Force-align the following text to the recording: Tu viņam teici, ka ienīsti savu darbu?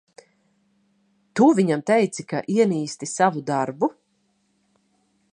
Tu 1.39 1.49
viņam 1.59 1.83
teici, 1.89 2.25
ka 2.31 2.41
ienīsti 2.55 3.09
savu 3.11 3.43
darbu? 3.51 3.91